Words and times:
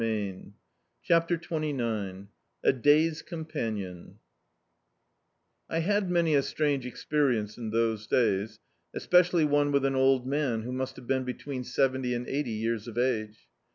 db, 0.01 0.35
Google 0.35 0.53
CHAPTER 1.03 1.37
XXIX 1.37 2.25
A 2.63 2.73
day's 2.73 3.21
companion 3.21 4.15
1HAD 5.69 6.07
many 6.09 6.33
a 6.33 6.41
strange 6.41 6.87
experience 6.87 7.55
in 7.55 7.71
tbose 7.71 8.09
days, 8.09 8.57
especially 8.95 9.45
one 9.45 9.71
with 9.71 9.85
an 9.85 9.93
old 9.95 10.25
man, 10.25 10.63
who 10.63 10.71
must 10.71 10.95
have 10.95 11.05
been 11.05 11.23
between 11.23 11.63
seventy 11.63 12.15
and 12.15 12.25
ei^ty 12.25 12.59
years 12.59 12.87
of 12.87 12.97
age. 12.97 13.47